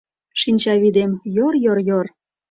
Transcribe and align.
Шинчавӱдем— 0.39 1.11
йор-йор-йор... 1.35 2.05